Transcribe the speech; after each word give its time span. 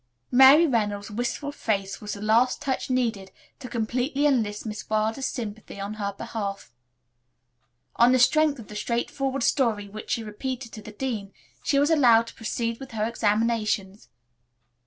Mary 0.31 0.65
Reynolds' 0.65 1.11
wistful 1.11 1.51
face 1.51 2.01
was 2.01 2.13
the 2.13 2.21
last 2.23 2.59
touch 2.59 2.89
needed 2.89 3.29
to 3.59 3.69
completely 3.69 4.25
enlist 4.25 4.65
Miss 4.65 4.89
Wilder's 4.89 5.27
sympathy 5.27 5.77
in 5.77 5.93
her 5.93 6.11
behalf. 6.13 6.73
On 7.97 8.11
the 8.11 8.17
strength 8.17 8.57
of 8.57 8.65
the 8.67 8.75
straightforward 8.75 9.43
story 9.43 9.87
which 9.87 10.09
she 10.09 10.23
repeated 10.23 10.71
to 10.71 10.81
the 10.81 10.91
dean, 10.91 11.31
she 11.61 11.77
was 11.77 11.91
allowed 11.91 12.25
to 12.25 12.33
proceed 12.33 12.79
with 12.79 12.93
her 12.93 13.05
examinations. 13.05 14.09